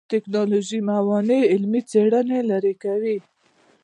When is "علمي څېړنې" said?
1.53-2.39